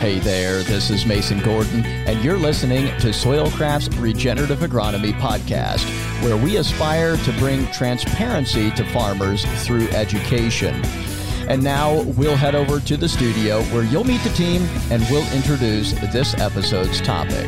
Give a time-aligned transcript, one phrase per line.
[0.00, 5.84] Hey there, this is Mason Gordon, and you're listening to Soilcraft's Regenerative Agronomy Podcast,
[6.24, 10.74] where we aspire to bring transparency to farmers through education.
[11.50, 15.30] And now we'll head over to the studio where you'll meet the team and we'll
[15.34, 17.46] introduce this episode's topic.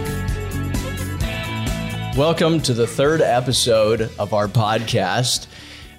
[2.18, 5.46] Welcome to the third episode of our podcast,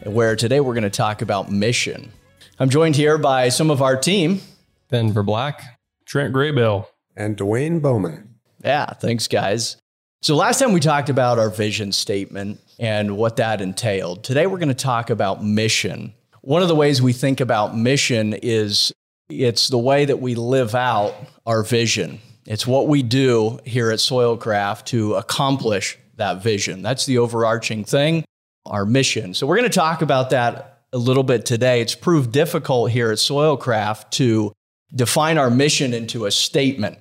[0.03, 2.11] where today we're going to talk about mission.
[2.59, 4.41] I'm joined here by some of our team.
[4.89, 5.72] Ben Verblack.
[6.13, 6.85] Trent Graybill.
[7.17, 8.35] And Dwayne Bowman.
[8.63, 9.77] Yeah, thanks, guys.
[10.21, 14.23] So, last time we talked about our vision statement and what that entailed.
[14.23, 16.13] Today, we're going to talk about mission.
[16.41, 18.93] One of the ways we think about mission is
[19.27, 21.15] it's the way that we live out
[21.47, 22.19] our vision.
[22.45, 26.83] It's what we do here at Soilcraft to accomplish that vision.
[26.83, 28.23] That's the overarching thing,
[28.67, 29.33] our mission.
[29.33, 31.81] So, we're going to talk about that a little bit today.
[31.81, 34.53] It's proved difficult here at Soilcraft to
[34.93, 36.97] define our mission into a statement.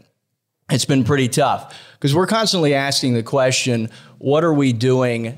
[0.71, 5.37] It's been pretty tough because we're constantly asking the question what are we doing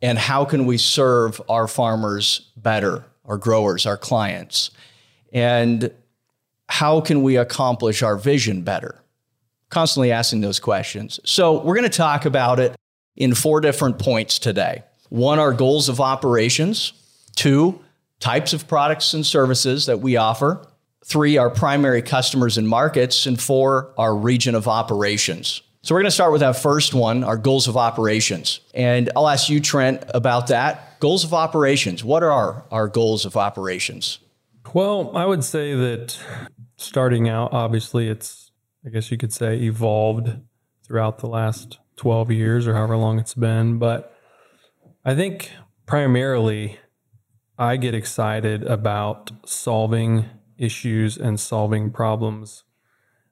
[0.00, 4.70] and how can we serve our farmers better, our growers, our clients?
[5.32, 5.92] And
[6.68, 9.00] how can we accomplish our vision better?
[9.70, 11.18] Constantly asking those questions.
[11.24, 12.76] So, we're going to talk about it
[13.16, 14.84] in four different points today.
[15.08, 16.92] One, our goals of operations.
[17.34, 17.80] Two,
[18.20, 20.64] types of products and services that we offer
[21.04, 25.62] three, our primary customers and markets, and four, our region of operations.
[25.82, 28.60] So we're going to start with that first one, our goals of operations.
[28.72, 30.98] And I'll ask you, Trent, about that.
[30.98, 32.02] Goals of operations.
[32.02, 34.18] What are our, our goals of operations?
[34.72, 36.18] Well, I would say that
[36.76, 38.50] starting out, obviously, it's,
[38.86, 40.30] I guess you could say, evolved
[40.86, 43.78] throughout the last 12 years or however long it's been.
[43.78, 44.16] But
[45.04, 45.50] I think
[45.84, 46.78] primarily
[47.58, 50.24] I get excited about solving
[50.58, 52.64] issues and solving problems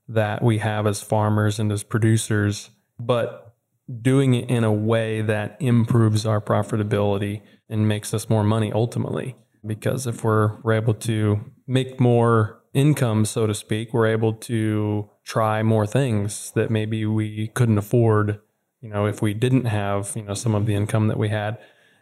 [0.09, 3.55] that we have as farmers and as producers, but
[4.01, 9.37] doing it in a way that improves our profitability and makes us more money ultimately.
[9.65, 15.09] Because if we're, we're able to make more income, so to speak, we're able to
[15.25, 18.41] try more things that maybe we couldn't afford,
[18.81, 21.59] you know, if we didn't have, you know, some of the income that we had.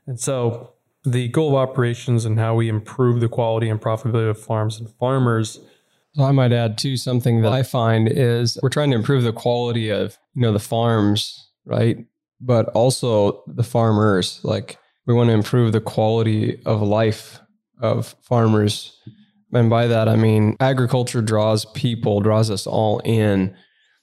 [0.06, 0.72] And so
[1.04, 4.90] the goal of operations and how we improve the quality and profitability of farms and
[4.98, 5.60] farmers.
[6.14, 9.32] So I might add too something that I find is we're trying to improve the
[9.32, 11.98] quality of you know the farms, right?
[12.40, 14.40] But also the farmers.
[14.42, 17.40] Like we want to improve the quality of life
[17.80, 18.98] of farmers.
[19.52, 23.56] And by that I mean agriculture draws people, draws us all in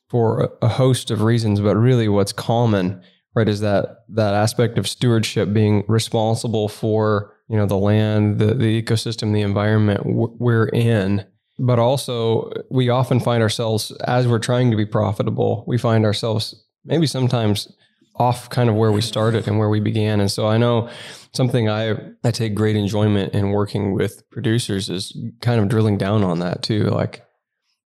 [0.09, 3.01] for a host of reasons, but really what's common
[3.37, 8.53] right is that that aspect of stewardship being responsible for you know the land the,
[8.53, 11.25] the ecosystem the environment we're in.
[11.59, 16.55] But also we often find ourselves as we're trying to be profitable we find ourselves
[16.85, 17.71] maybe sometimes
[18.15, 20.19] off kind of where we started and where we began.
[20.19, 20.89] And so i know
[21.33, 26.23] something i i take great enjoyment in working with producers is kind of drilling down
[26.23, 27.23] on that too like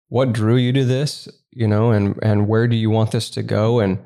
[0.07, 3.43] what drew you to this you know and and where do you want this to
[3.43, 3.79] go?
[3.79, 3.99] And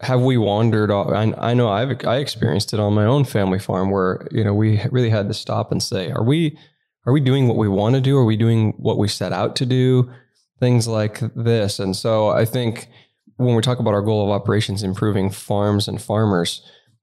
[0.00, 1.08] have we wandered off?
[1.10, 4.54] I, I know I've I experienced it on my own family farm where you know
[4.54, 6.58] we really had to stop and say, are we
[7.06, 8.16] are we doing what we want to do?
[8.16, 10.10] Are we doing what we set out to do?
[10.58, 12.88] Things like this, and so I think
[13.36, 16.62] when we talk about our goal of operations, improving farms and farmers,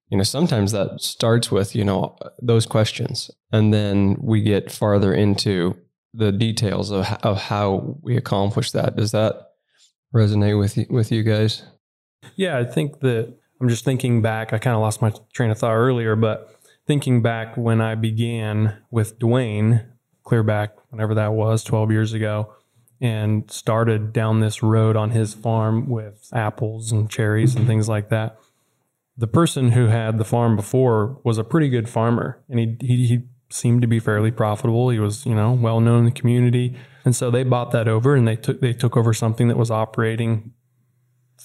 [0.09, 5.13] you know, sometimes that starts with you know those questions, and then we get farther
[5.13, 5.75] into
[6.13, 8.95] the details of of how we accomplish that.
[8.95, 9.35] Does that
[10.15, 11.63] resonate with you, with you guys?
[12.35, 14.53] Yeah, I think that I'm just thinking back.
[14.53, 16.55] I kind of lost my train of thought earlier, but
[16.85, 19.85] thinking back when I began with Dwayne,
[20.23, 22.53] clear back whenever that was, 12 years ago,
[22.99, 28.09] and started down this road on his farm with apples and cherries and things like
[28.09, 28.37] that.
[29.17, 33.07] The person who had the farm before was a pretty good farmer, and he, he,
[33.07, 34.89] he seemed to be fairly profitable.
[34.89, 38.15] He was, you know, well known in the community, and so they bought that over,
[38.15, 40.53] and they took they took over something that was operating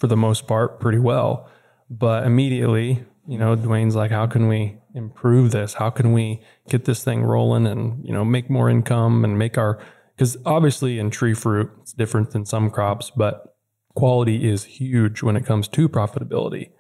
[0.03, 1.49] for the most part pretty well.
[1.89, 5.75] But immediately, you know, Dwayne's like, how can we improve this?
[5.75, 9.57] How can we get this thing rolling and, you know, make more income and make
[9.57, 9.79] our,
[10.17, 13.55] because obviously in tree fruit, it's different than some crops, but
[13.95, 16.71] quality is huge when it comes to profitability.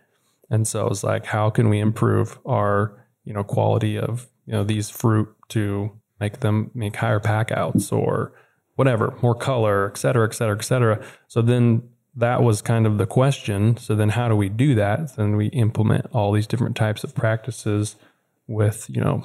[0.50, 4.64] And so it's like, how can we improve our, you know, quality of, you know,
[4.64, 8.32] these fruit to make them make higher pack outs or
[8.74, 11.04] whatever, more color, et cetera, et cetera, et cetera.
[11.28, 13.76] So then that was kind of the question.
[13.76, 15.16] So then how do we do that?
[15.16, 17.96] Then we implement all these different types of practices
[18.46, 19.24] with, you know,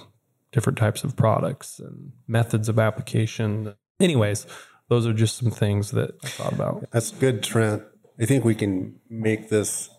[0.51, 3.75] different types of products and methods of application.
[3.99, 4.47] Anyways,
[4.89, 6.87] those are just some things that I thought about.
[6.91, 7.83] That's good, Trent.
[8.19, 9.89] I think we can make this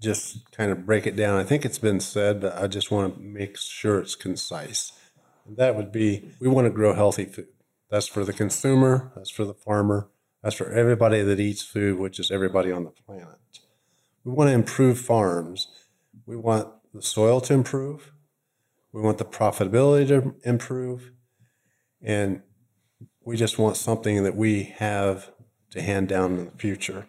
[0.00, 1.38] just kind of break it down.
[1.38, 4.92] I think it's been said, but I just want to make sure it's concise.
[5.46, 7.48] And that would be we want to grow healthy food.
[7.90, 10.08] That's for the consumer, that's for the farmer,
[10.42, 13.38] that's for everybody that eats food, which is everybody on the planet.
[14.24, 15.68] We want to improve farms.
[16.26, 18.12] We want the soil to improve.
[18.92, 21.12] We want the profitability to improve.
[22.02, 22.42] And
[23.24, 25.30] we just want something that we have
[25.70, 27.06] to hand down in the future.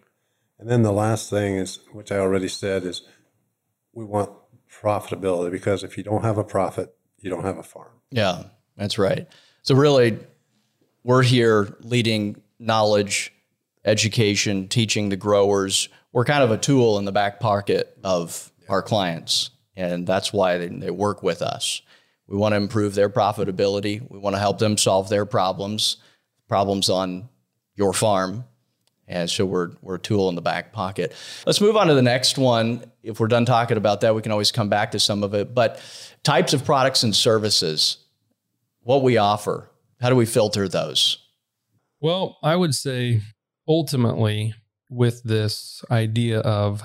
[0.57, 3.03] And then the last thing is, which I already said, is
[3.93, 4.31] we want
[4.81, 7.91] profitability because if you don't have a profit, you don't have a farm.
[8.11, 8.43] Yeah,
[8.75, 9.27] that's right.
[9.61, 10.19] So really,
[11.03, 13.33] we're here leading knowledge,
[13.85, 15.89] education, teaching the growers.
[16.11, 20.57] We're kind of a tool in the back pocket of our clients, and that's why
[20.57, 21.81] they, they work with us.
[22.27, 24.05] We want to improve their profitability.
[24.09, 25.97] We want to help them solve their problems,
[26.47, 27.29] problems on
[27.75, 28.45] your farm.
[29.07, 31.15] And so we're, we're a tool in the back pocket.
[31.47, 32.83] Let's move on to the next one.
[33.01, 35.55] If we're done talking about that, we can always come back to some of it.
[35.55, 35.81] But
[36.23, 37.97] types of products and services,
[38.83, 41.17] what we offer, how do we filter those?
[42.01, 43.21] Well, I would say
[43.67, 44.53] ultimately
[44.89, 46.81] with this idea of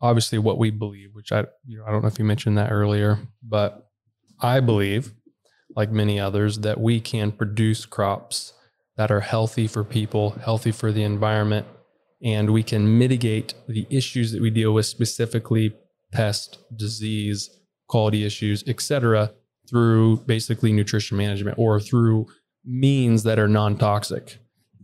[0.00, 2.70] obviously what we believe, which I you know, I don't know if you mentioned that
[2.70, 3.88] earlier, but
[4.40, 5.12] I believe
[5.74, 8.52] like many others that we can produce crops
[8.96, 11.66] that are healthy for people, healthy for the environment,
[12.22, 15.74] and we can mitigate the issues that we deal with specifically
[16.12, 17.50] pest, disease,
[17.88, 19.32] quality issues, etc.,
[19.68, 22.26] through basically nutrition management or through
[22.66, 24.38] means that are non-toxic.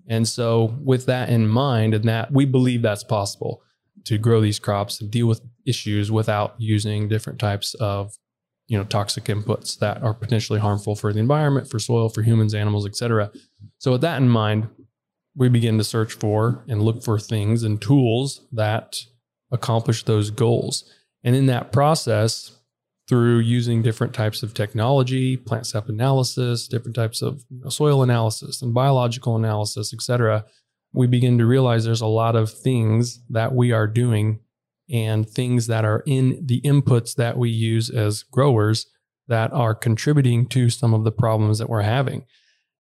[0.09, 3.63] And so with that in mind and that we believe that's possible
[4.05, 8.17] to grow these crops and deal with issues without using different types of
[8.69, 12.55] you know toxic inputs that are potentially harmful for the environment, for soil, for humans,
[12.55, 13.31] animals, etc.
[13.79, 14.69] So with that in mind,
[15.37, 19.05] we begin to search for and look for things and tools that
[19.51, 20.91] accomplish those goals.
[21.25, 22.59] And in that process,
[23.13, 28.73] through using different types of technology, plant sap analysis, different types of soil analysis and
[28.73, 30.47] biological analysis, etc.,
[30.95, 34.41] we begin to realize there's a lot of things that we are doing
[34.91, 38.87] and things that are in the inputs that we use as growers
[39.29, 42.25] that are contributing to some of the problems that we're having.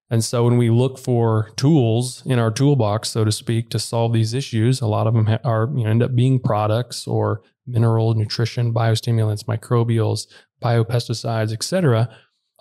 [0.08, 4.14] And so when we look for tools in our toolbox, so to speak, to solve
[4.14, 8.14] these issues, a lot of them are you know, end up being products or mineral
[8.14, 10.26] nutrition, biostimulants, microbials,
[10.62, 12.08] biopesticides, etc.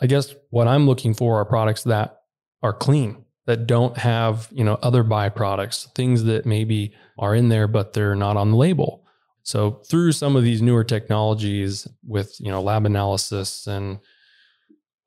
[0.01, 2.21] I guess what I'm looking for are products that
[2.63, 7.67] are clean, that don't have, you know, other byproducts, things that maybe are in there
[7.67, 9.05] but they're not on the label.
[9.43, 13.99] So through some of these newer technologies with, you know, lab analysis and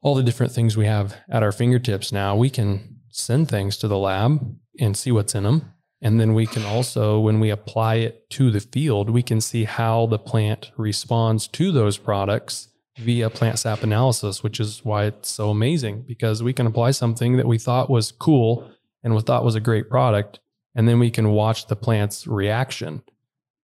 [0.02, 3.88] all the different things we have at our fingertips now, we can send things to
[3.88, 5.73] the lab and see what's in them.
[6.04, 9.64] And then we can also, when we apply it to the field, we can see
[9.64, 12.68] how the plant responds to those products
[12.98, 17.38] via plant sap analysis, which is why it's so amazing because we can apply something
[17.38, 18.70] that we thought was cool
[19.02, 20.40] and we thought was a great product.
[20.74, 23.02] And then we can watch the plant's reaction.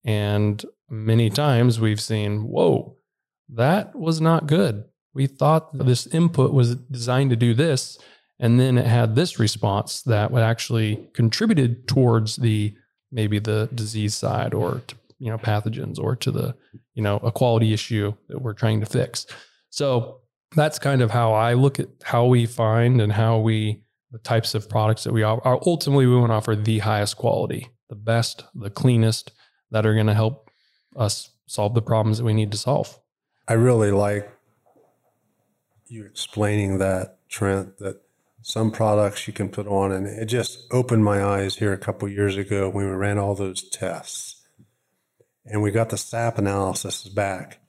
[0.05, 2.99] And many times we've seen, whoa,
[3.49, 4.85] that was not good.
[5.13, 7.99] We thought this input was designed to do this,
[8.41, 12.75] and then it had this response that would actually contributed towards the
[13.11, 16.55] maybe the disease side or to, you know pathogens or to the
[16.95, 19.27] you know a quality issue that we're trying to fix.
[19.71, 20.21] So
[20.55, 24.55] that's kind of how I look at how we find and how we the types
[24.55, 25.43] of products that we offer.
[25.67, 29.33] Ultimately, we want to offer the highest quality, the best, the cleanest
[29.71, 30.51] that are going to help
[30.97, 32.99] us solve the problems that we need to solve.
[33.47, 34.31] I really like
[35.87, 38.01] you explaining that, Trent, that
[38.49, 42.09] some products you can put on, and it just opened my eyes here a couple
[42.09, 44.41] years ago when we ran all those tests.
[45.45, 47.61] And we got the SAP analysis back.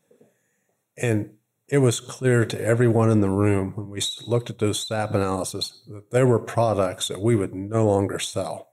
[0.96, 1.32] And
[1.68, 5.82] it was clear to everyone in the room when we looked at those SAP analysis
[5.90, 8.70] that there were products that we would no longer sell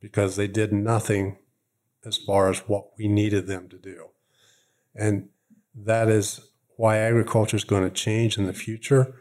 [0.00, 1.36] because they did nothing
[2.06, 4.06] as far as what we needed them to do.
[4.94, 5.28] And
[5.74, 6.40] that is
[6.76, 9.14] why agriculture is going to change in the future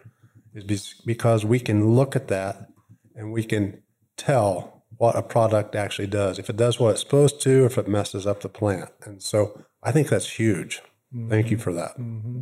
[0.55, 2.67] is because we can look at that
[3.15, 3.81] and we can
[4.17, 6.39] tell what a product actually does.
[6.39, 8.89] If it does what it's supposed to, or if it messes up the plant.
[9.03, 10.81] And so I think that's huge.
[11.13, 11.29] Mm-hmm.
[11.29, 11.97] Thank you for that.
[11.97, 12.39] Mm-hmm.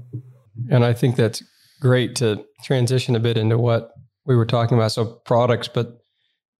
[0.69, 1.43] And I think that's
[1.79, 3.91] great to transition a bit into what
[4.25, 4.91] we were talking about.
[4.91, 5.97] So products, but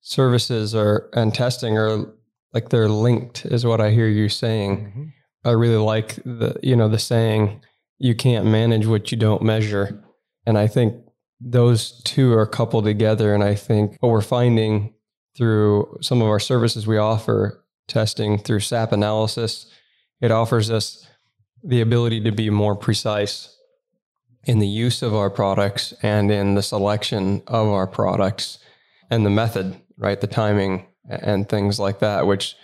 [0.02, 2.06] services are and testing are
[2.54, 4.78] like they're linked is what I hear you saying.
[4.78, 5.04] Mm-hmm.
[5.46, 7.62] I really like the you know the saying
[8.00, 10.04] you can't manage what you don't measure.
[10.46, 10.96] And I think
[11.46, 13.34] those two are coupled together.
[13.34, 14.94] And I think what we're finding
[15.36, 19.66] through some of our services we offer testing through SAP analysis.
[20.22, 21.06] It offers us
[21.64, 23.56] the ability to be more precise
[24.46, 28.60] in the use of our products and in the selection of our products
[29.10, 30.20] and the method, right?
[30.20, 32.56] The timing and things like that, which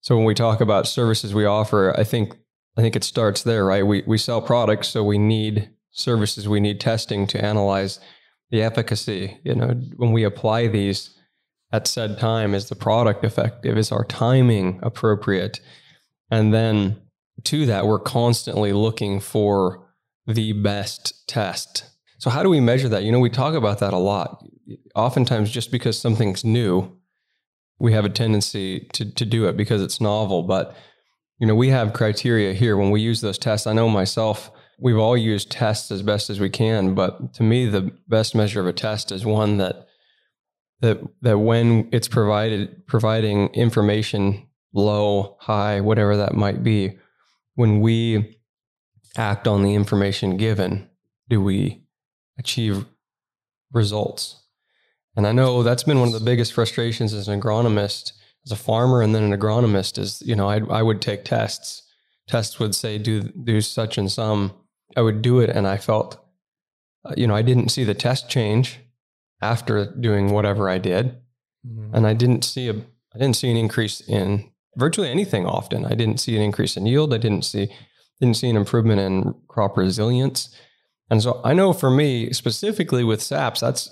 [0.00, 2.36] so when we talk about services we offer, I think
[2.76, 3.86] I think it starts there, right?
[3.86, 7.98] We we sell products, so we need services, we need testing to analyze
[8.50, 9.38] the efficacy.
[9.44, 11.16] You know, when we apply these
[11.72, 13.76] at said time, is the product effective?
[13.76, 15.60] Is our timing appropriate?
[16.30, 17.00] And then
[17.44, 19.86] to that, we're constantly looking for
[20.26, 21.84] the best test.
[22.18, 23.02] So how do we measure that?
[23.02, 24.44] You know, we talk about that a lot.
[24.94, 26.96] Oftentimes, just because something's new,
[27.78, 30.42] we have a tendency to to do it because it's novel.
[30.42, 30.74] But
[31.38, 33.66] you know, we have criteria here when we use those tests.
[33.66, 37.66] I know myself, we've all used tests as best as we can, but to me,
[37.66, 39.86] the best measure of a test is one that
[40.80, 46.98] that that when it's provided providing information low, high, whatever that might be,
[47.54, 48.38] when we
[49.16, 50.88] act on the information given,
[51.28, 51.82] do we
[52.38, 52.84] achieve
[53.72, 54.42] results?
[55.16, 58.12] And I know that's been one of the biggest frustrations as an agronomist,
[58.44, 61.82] as a farmer, and then an agronomist is, you know, I, I would take tests.
[62.28, 64.52] Tests would say, do, do such and some.
[64.96, 65.50] I would do it.
[65.50, 66.18] And I felt,
[67.04, 68.80] uh, you know, I didn't see the test change
[69.40, 71.16] after doing whatever I did.
[71.66, 71.94] Mm-hmm.
[71.94, 75.84] And I didn't see a, I didn't see an increase in virtually anything often.
[75.84, 77.14] I didn't see an increase in yield.
[77.14, 77.68] I didn't see,
[78.20, 80.54] didn't see an improvement in crop resilience.
[81.10, 83.88] And so I know for me specifically with SAPs, that's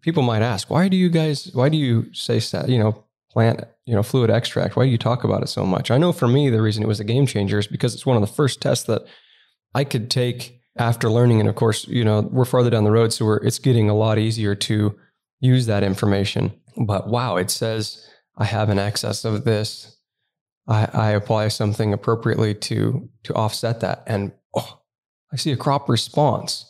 [0.00, 3.94] people might ask, why do you guys, why do you say, you know, plant, you
[3.94, 4.76] know, fluid extract?
[4.76, 5.90] Why do you talk about it so much?
[5.90, 8.16] I know for me, the reason it was a game changer is because it's one
[8.16, 9.02] of the first tests that
[9.78, 11.38] I could take after learning.
[11.38, 13.94] And of course, you know, we're farther down the road, so we're, it's getting a
[13.94, 14.98] lot easier to
[15.38, 16.52] use that information.
[16.76, 18.04] But wow, it says
[18.36, 19.96] I have an excess of this.
[20.66, 24.80] I, I apply something appropriately to to offset that, and oh,
[25.32, 26.64] I see a crop response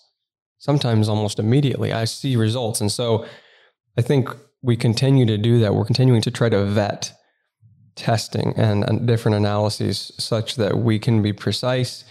[0.59, 1.93] sometimes almost immediately.
[1.93, 2.81] I see results.
[2.83, 3.25] And so
[3.97, 4.29] I think
[4.61, 5.75] we continue to do that.
[5.75, 7.13] We're continuing to try to vet
[7.95, 12.05] testing and, and different analyses such that we can be precise.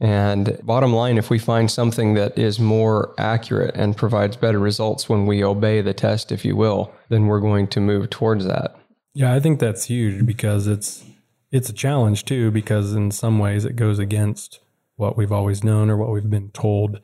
[0.00, 5.08] And bottom line, if we find something that is more accurate and provides better results
[5.08, 8.76] when we obey the test, if you will, then we're going to move towards that.
[9.14, 11.04] Yeah, I think that's huge because it's
[11.50, 14.60] it's a challenge too because in some ways it goes against
[14.96, 17.00] what we've always known or what we've been told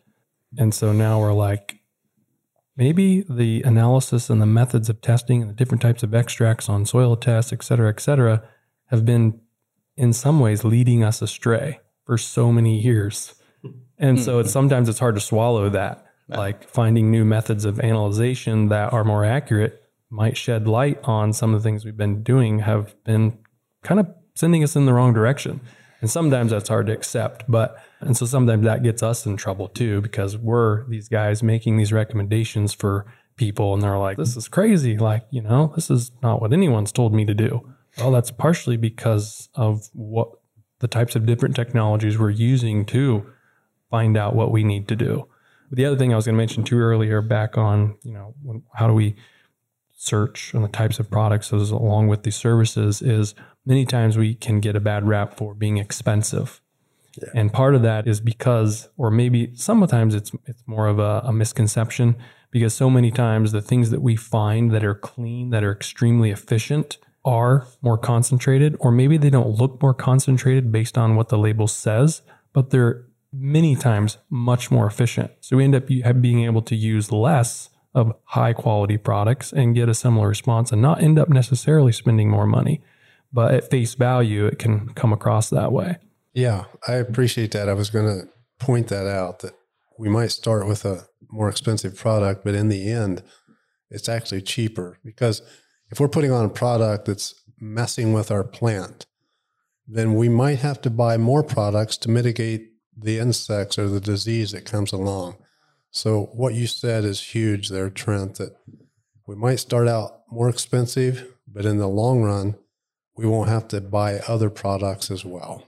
[0.57, 1.79] and so now we're like,
[2.77, 6.85] maybe the analysis and the methods of testing and the different types of extracts on
[6.87, 8.43] soil tests, et cetera, et cetera,
[8.87, 9.41] have been
[9.97, 13.35] in some ways leading us astray for so many years.
[13.99, 14.52] And so it's hmm.
[14.52, 16.06] sometimes it's hard to swallow that.
[16.28, 21.54] Like finding new methods of analyzation that are more accurate might shed light on some
[21.54, 23.38] of the things we've been doing have been
[23.82, 25.61] kind of sending us in the wrong direction.
[26.00, 29.68] And sometimes that's hard to accept, but and so sometimes that gets us in trouble
[29.68, 33.06] too because we're these guys making these recommendations for
[33.37, 34.99] people and they're like, this is crazy.
[34.99, 37.73] Like, you know, this is not what anyone's told me to do.
[37.99, 40.30] Well, that's partially because of what
[40.83, 43.25] the types of different technologies we're using to
[43.89, 45.29] find out what we need to do.
[45.71, 48.35] But the other thing I was going to mention too earlier, back on, you know,
[48.43, 49.15] when, how do we
[49.95, 54.35] search on the types of products as along with the services is many times we
[54.35, 56.61] can get a bad rap for being expensive.
[57.17, 57.29] Yeah.
[57.37, 61.33] And part of that is because, or maybe sometimes it's it's more of a, a,
[61.33, 62.17] misconception
[62.51, 66.31] because so many times the things that we find that are clean, that are extremely
[66.31, 71.38] efficient, are more concentrated, or maybe they don't look more concentrated based on what the
[71.38, 75.31] label says, but they're many times much more efficient.
[75.41, 79.88] So we end up being able to use less of high quality products and get
[79.88, 82.83] a similar response and not end up necessarily spending more money
[83.33, 85.97] but at face value, it can come across that way.
[86.35, 87.69] Yeah, I appreciate that.
[87.69, 89.55] I was going to point that out that
[89.99, 93.23] we might start with a more expensive product, but in the end,
[93.91, 95.43] it's actually cheaper because
[95.93, 99.07] if we're putting on a product that's messing with our plant,
[99.87, 104.53] then we might have to buy more products to mitigate the insects or the disease
[104.53, 105.37] that comes along.
[105.91, 108.57] So, what you said is huge there, Trent, that
[109.27, 112.57] we might start out more expensive, but in the long run,
[113.15, 115.65] we won't have to buy other products as well.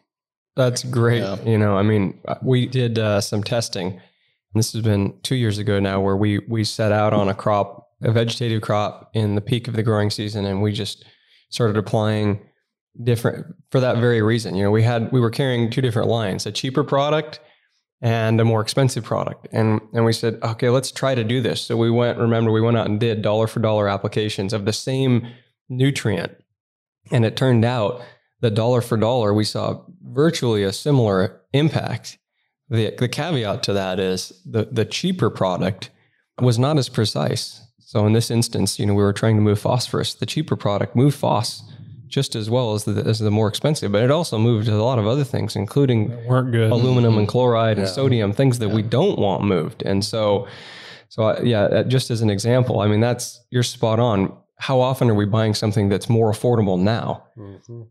[0.56, 1.20] That's great.
[1.20, 1.42] Yeah.
[1.42, 4.00] You know, I mean, we did uh, some testing.
[4.54, 7.83] This has been two years ago now, where we we set out on a crop,
[8.04, 11.04] a vegetative crop, in the peak of the growing season, and we just
[11.50, 12.40] started applying
[13.02, 14.54] different for that very reason.
[14.54, 17.40] You know, we had we were carrying two different lines: a cheaper product
[18.04, 19.48] and a more expensive product.
[19.50, 21.62] And and we said, okay, let's try to do this.
[21.62, 24.74] So we went, remember, we went out and did dollar for dollar applications of the
[24.74, 25.26] same
[25.70, 26.36] nutrient.
[27.10, 28.02] And it turned out
[28.40, 32.18] that dollar for dollar, we saw virtually a similar impact.
[32.68, 35.90] The the caveat to that is the the cheaper product
[36.38, 37.63] was not as precise.
[37.86, 40.14] So in this instance, you know, we were trying to move phosphorus.
[40.14, 41.62] The cheaper product moved phos
[42.08, 44.98] just as well as the, as the more expensive, but it also moved a lot
[45.00, 46.70] of other things, including weren't good.
[46.70, 49.82] aluminum and chloride and sodium, things that we don't want moved.
[49.82, 50.46] And so,
[51.08, 54.32] so I, yeah, uh, just as an example, I mean, that's you're spot on.
[54.58, 57.24] How often are we buying something that's more affordable now,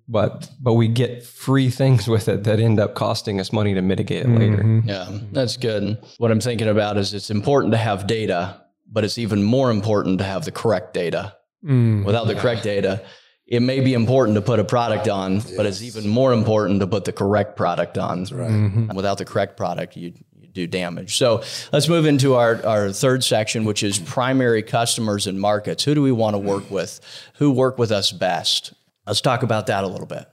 [0.07, 3.81] but but we get free things with it that end up costing us money to
[3.81, 4.63] mitigate it later?
[4.63, 4.87] Mhm.
[4.87, 5.97] Yeah, that's good.
[6.17, 8.61] What I'm thinking about is it's important to have data,
[8.93, 11.35] but it's even more important to have the correct data.
[11.65, 12.05] Mm.
[12.05, 13.03] Without the correct data,
[13.47, 16.87] it may be important to put a product on, but it's even more important to
[16.87, 18.25] put the correct product on.
[18.25, 18.93] Mhm.
[18.93, 21.17] Without the correct product, you, you do damage.
[21.17, 25.83] So let's move into our, our third section, which is primary customers and markets.
[25.83, 26.99] Who do we want to work with?
[27.35, 28.73] Who work with us best?
[29.07, 30.25] Let's talk about that a little bit.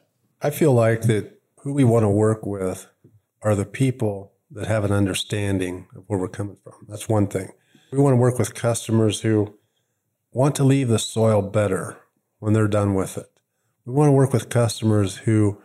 [0.42, 2.86] I feel like that who we want to work with
[3.42, 6.74] are the people that have an understanding of where we're coming from.
[6.88, 7.50] That's one thing.
[7.92, 9.58] We want to work with customers who
[10.32, 11.96] want to leave the soil better
[12.38, 13.26] when they're done with it.
[13.84, 15.60] We want to work with customers who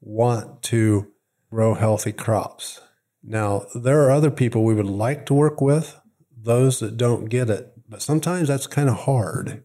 [0.00, 1.10] want to
[1.50, 2.82] grow healthy crops.
[3.22, 5.98] Now, there are other people we would like to work with,
[6.36, 9.64] those that don't get it, but sometimes that's kind of hard.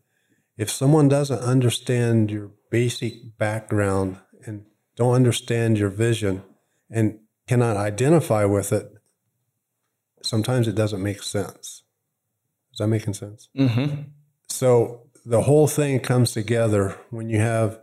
[0.58, 6.44] If someone doesn't understand your basic background and don't understand your vision
[6.90, 8.94] and cannot identify with it,
[10.22, 11.84] sometimes it doesn't make sense.
[12.77, 13.50] Is that making sense?
[13.57, 14.03] Mm-hmm.
[14.50, 17.79] So the whole thing comes together when you have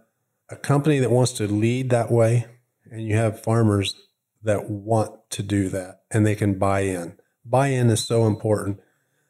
[0.48, 2.46] a company that wants to lead that way
[2.92, 3.96] and you have farmers
[4.44, 7.18] that want to do that and they can buy in.
[7.44, 8.78] Buy in is so important.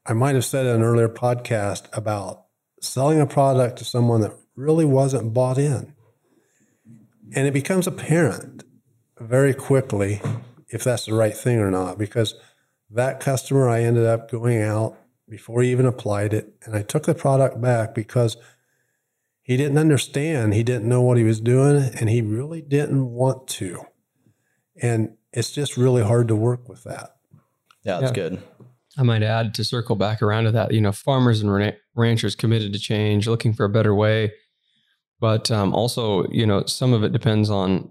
[0.04, 2.44] I might have said in an earlier podcast about
[2.82, 5.94] selling a product to someone that really wasn't bought in.
[7.34, 8.64] And it becomes apparent
[9.18, 10.20] very quickly
[10.68, 12.34] if that's the right thing or not, because
[12.90, 14.98] that customer, I ended up going out
[15.28, 16.54] before he even applied it.
[16.64, 18.36] And I took the product back because
[19.42, 20.54] he didn't understand.
[20.54, 23.84] He didn't know what he was doing and he really didn't want to.
[24.80, 27.16] And it's just really hard to work with that.
[27.82, 28.28] Yeah, that's Yeah.
[28.30, 28.42] good.
[28.96, 32.72] I might add to circle back around to that, you know, farmers and ranchers committed
[32.72, 34.32] to change, looking for a better way.
[35.20, 37.90] But um, also, you know, some of it depends on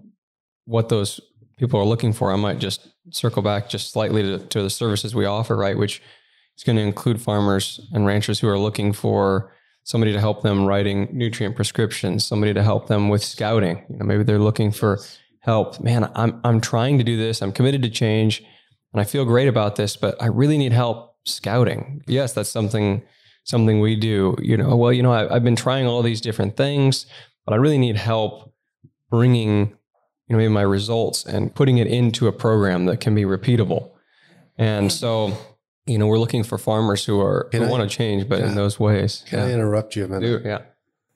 [0.64, 1.20] what those
[1.58, 2.32] people are looking for.
[2.32, 5.76] I might just circle back just slightly to, to the services we offer, right?
[5.76, 6.00] Which
[6.56, 10.64] is going to include farmers and ranchers who are looking for somebody to help them
[10.64, 13.84] writing nutrient prescriptions, somebody to help them with scouting.
[13.90, 14.98] You know, maybe they're looking for
[15.40, 15.80] help.
[15.80, 17.42] Man, I'm I'm trying to do this.
[17.42, 18.42] I'm committed to change
[18.94, 22.02] and I feel great about this, but I really need help scouting.
[22.06, 23.02] Yes, that's something
[23.42, 24.36] something we do.
[24.40, 27.04] You know, well, you know, I, I've been trying all these different things,
[27.44, 28.54] but I really need help
[29.10, 29.76] bringing,
[30.28, 33.90] you know, maybe my results and putting it into a program that can be repeatable.
[34.56, 35.36] And so,
[35.86, 38.40] you know, we're looking for farmers who are Can who I- want to change, but
[38.40, 39.24] in those ways.
[39.28, 39.54] Can I yeah.
[39.54, 40.42] interrupt you a minute?
[40.42, 40.62] Do- yeah.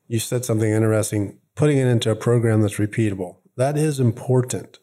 [0.06, 3.36] You said something interesting, putting it into a program that's repeatable.
[3.56, 4.78] That is important.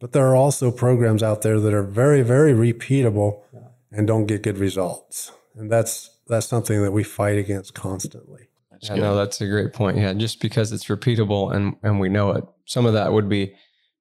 [0.00, 3.42] But there are also programs out there that are very, very repeatable
[3.90, 5.32] and don't get good results.
[5.56, 8.48] And that's that's something that we fight against constantly.
[8.80, 9.98] Yeah, no, that's a great point.
[9.98, 12.44] Yeah, just because it's repeatable and and we know it.
[12.64, 13.54] Some of that would be,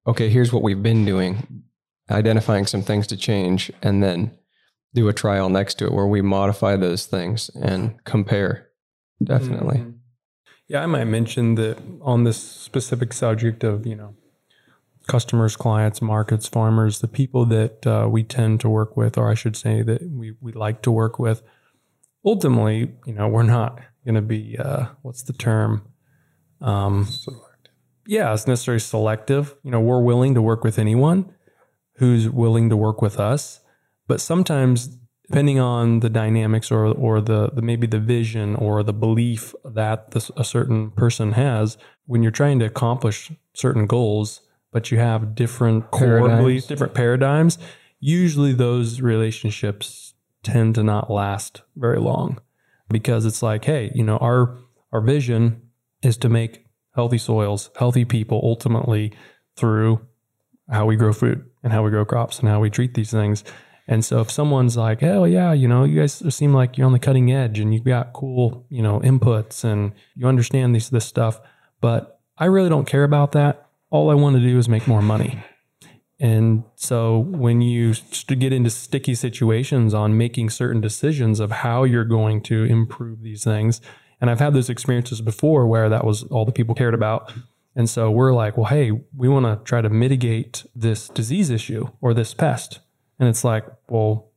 [0.08, 1.63] okay, here's what we've been doing,
[2.10, 4.32] identifying some things to change, and then
[4.93, 8.69] do a trial next to it where we modify those things and compare.
[9.23, 9.78] Definitely.
[9.78, 9.93] Mhm.
[10.67, 14.15] Yeah, I might mention that on this specific subject of, you know,
[15.08, 19.34] customers, clients, markets, farmers, the people that uh, we tend to work with, or I
[19.34, 21.41] should say that we, we like to work with,
[22.23, 25.88] ultimately, you know, we're not going to be, uh, what's the term?
[26.62, 27.08] Um,
[28.06, 29.56] yeah, it's necessarily selective.
[29.63, 31.34] You know, we're willing to work with anyone
[31.93, 33.62] who's willing to work with us,
[34.10, 38.91] but sometimes depending on the dynamics or or the, the maybe the vision or the
[38.91, 44.41] belief that this, a certain person has, when you're trying to accomplish certain goals,
[44.74, 47.60] but you have different core beliefs, different paradigms,
[48.00, 52.39] usually those relationships tend to not last very long
[52.89, 54.58] because it's like, hey, you know, our
[54.91, 55.62] our vision
[56.02, 59.13] is to make healthy soils, healthy people ultimately
[59.56, 60.02] through
[60.72, 63.43] how we grow food and how we grow crops and how we treat these things.
[63.89, 66.93] And so if someone's like, hell yeah, you know, you guys seem like you're on
[66.93, 71.08] the cutting edge and you've got cool, you know, inputs and you understand these this
[71.08, 71.41] stuff,
[71.82, 73.67] but I really don't care about that.
[73.89, 75.43] All I want to do is make more money.
[76.19, 77.95] And so when you
[78.28, 83.43] get into sticky situations on making certain decisions of how you're going to improve these
[83.43, 83.82] things,
[84.21, 87.34] and I've had those experiences before where that was all the people cared about.
[87.75, 91.88] And so we're like, well, hey, we want to try to mitigate this disease issue
[92.02, 92.82] or this pest.
[93.19, 94.32] And it's like, well,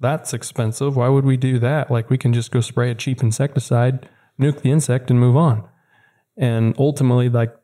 [0.00, 0.96] that's expensive.
[0.96, 1.90] Why would we do that?
[1.90, 4.08] Like we can just go spray a cheap insecticide,
[4.40, 5.66] nuke the insect and move on.
[6.36, 7.54] And ultimately, like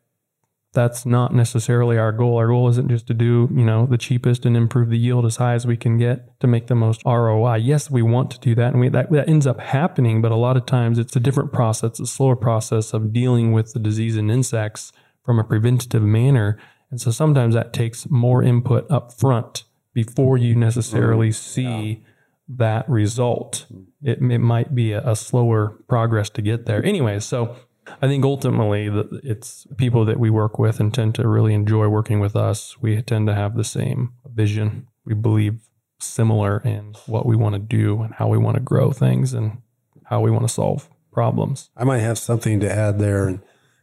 [0.73, 2.37] that's not necessarily our goal.
[2.37, 5.35] Our goal isn't just to do, you know, the cheapest and improve the yield as
[5.35, 7.57] high as we can get to make the most ROI.
[7.57, 10.35] Yes, we want to do that and we, that, that ends up happening, but a
[10.35, 14.17] lot of times it's a different process, a slower process of dealing with the disease
[14.17, 14.91] in insects
[15.23, 16.57] from a preventative manner.
[16.89, 22.09] And so sometimes that takes more input up front before you necessarily mm, see yeah.
[22.49, 23.65] that result.
[24.01, 26.83] It, it might be a, a slower progress to get there.
[26.83, 27.55] Anyway, so
[28.01, 28.89] I think ultimately
[29.23, 32.77] it's people that we work with and tend to really enjoy working with us.
[32.81, 34.87] We tend to have the same vision.
[35.05, 35.59] We believe
[35.99, 39.61] similar in what we want to do and how we want to grow things and
[40.05, 41.69] how we want to solve problems.
[41.77, 43.39] I might have something to add there, and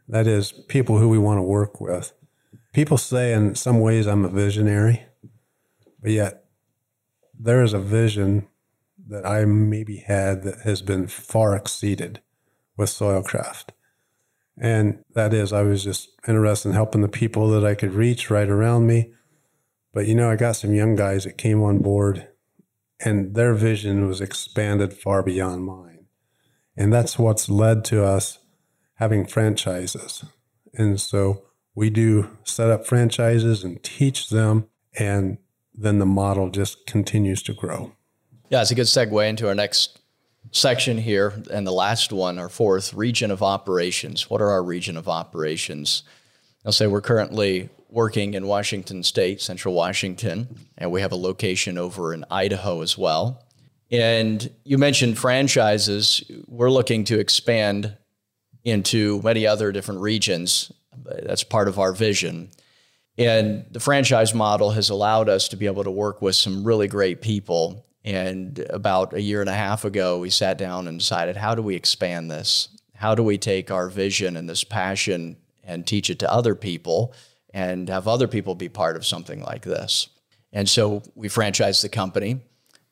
[0.08, 2.12] that is people who we want to work with.
[2.72, 5.04] People say in some ways I'm a visionary,
[6.02, 6.44] but yet
[7.38, 8.46] there is a vision
[9.08, 12.20] that I maybe had that has been far exceeded
[12.76, 13.70] with Soilcraft.
[14.58, 18.30] And that is, I was just interested in helping the people that I could reach
[18.30, 19.12] right around me.
[19.92, 22.28] But you know, I got some young guys that came on board
[23.04, 26.06] and their vision was expanded far beyond mine.
[26.76, 28.38] And that's what's led to us
[28.94, 30.24] having franchises.
[30.74, 35.38] And so we do set up franchises and teach them, and
[35.74, 37.92] then the model just continues to grow.
[38.48, 40.00] Yeah, it's a good segue into our next
[40.52, 44.28] section here and the last one, our fourth region of operations.
[44.28, 46.02] What are our region of operations?
[46.64, 51.78] I'll say we're currently working in Washington State, Central Washington, and we have a location
[51.78, 53.44] over in Idaho as well.
[53.90, 56.22] And you mentioned franchises.
[56.46, 57.96] We're looking to expand
[58.64, 60.70] into many other different regions.
[61.04, 62.50] That's part of our vision.
[63.20, 66.88] And the franchise model has allowed us to be able to work with some really
[66.88, 71.36] great people and about a year and a half ago, we sat down and decided
[71.36, 72.68] how do we expand this?
[72.94, 77.14] How do we take our vision and this passion and teach it to other people
[77.52, 80.08] and have other people be part of something like this?
[80.52, 82.40] And so we franchised the company,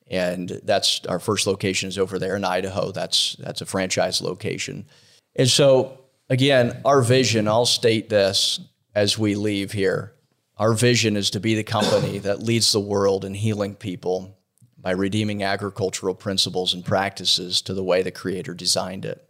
[0.09, 2.93] and that's our first location is over there in Idaho.
[2.93, 4.87] That's that's a franchise location.
[5.35, 8.61] And so again, our vision, I'll state this
[8.95, 10.13] as we leave here.
[10.59, 14.37] Our vision is to be the company that leads the world in healing people
[14.77, 19.25] by redeeming agricultural principles and practices to the way the Creator designed it.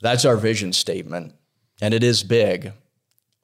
[0.00, 1.34] That's our vision statement.
[1.82, 2.72] And it is big,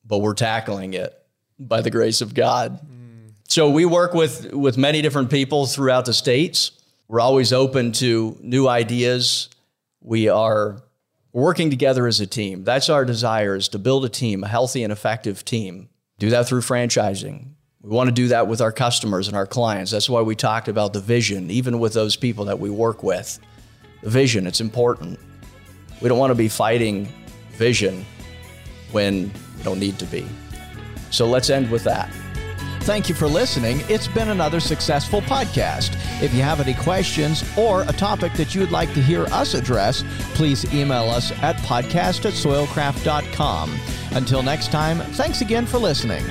[0.04, 1.16] but we're tackling it
[1.58, 2.80] by the grace of God.
[2.80, 3.32] Mm.
[3.48, 6.72] So we work with, with many different people throughout the states.
[7.08, 9.48] We're always open to new ideas.
[10.00, 10.82] We are
[11.32, 12.62] working together as a team.
[12.64, 15.88] That's our desire is to build a team, a healthy and effective team.
[16.18, 17.50] Do that through franchising,
[17.82, 19.90] we want to do that with our customers and our clients.
[19.90, 23.38] That's why we talked about the vision, even with those people that we work with.
[24.02, 25.20] The vision, it's important.
[26.00, 27.06] We don't want to be fighting
[27.52, 28.04] vision
[28.92, 30.26] when we don't need to be.
[31.10, 32.10] So let's end with that.
[32.80, 33.80] Thank you for listening.
[33.88, 35.96] It's been another successful podcast.
[36.22, 40.04] If you have any questions or a topic that you'd like to hear us address,
[40.34, 43.78] please email us at podcast at soilcraft.com.
[44.16, 46.24] Until next time, thanks again for listening.